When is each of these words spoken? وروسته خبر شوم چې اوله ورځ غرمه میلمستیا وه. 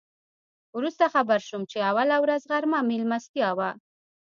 وروسته 0.77 1.03
خبر 1.13 1.39
شوم 1.47 1.61
چې 1.71 1.77
اوله 1.89 2.17
ورځ 2.23 2.41
غرمه 2.51 2.79
میلمستیا 2.89 3.49
وه. 3.57 3.69